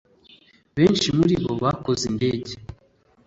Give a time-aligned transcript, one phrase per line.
[0.75, 2.53] benshi muri bo bakoze indege